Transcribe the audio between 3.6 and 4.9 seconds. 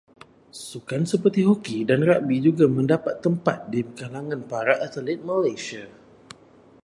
di kalangan para